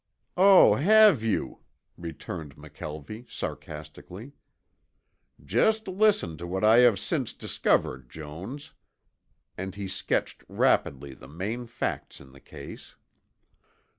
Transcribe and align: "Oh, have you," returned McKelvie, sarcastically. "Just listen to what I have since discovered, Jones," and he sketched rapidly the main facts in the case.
"Oh, 0.35 0.73
have 0.77 1.21
you," 1.21 1.59
returned 1.95 2.55
McKelvie, 2.55 3.31
sarcastically. 3.31 4.31
"Just 5.45 5.87
listen 5.87 6.37
to 6.37 6.47
what 6.47 6.63
I 6.63 6.77
have 6.77 6.97
since 6.97 7.33
discovered, 7.33 8.09
Jones," 8.09 8.73
and 9.59 9.75
he 9.75 9.87
sketched 9.87 10.43
rapidly 10.49 11.13
the 11.13 11.27
main 11.27 11.67
facts 11.67 12.19
in 12.19 12.31
the 12.31 12.41
case. 12.41 12.95